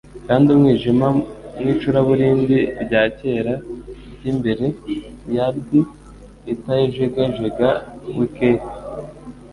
[0.27, 1.07] Kandi umwijima
[1.61, 3.53] mu icuraburindi rya kera
[4.13, 5.69] ryimbere-yard
[6.53, 8.51] itajegajega-wiketi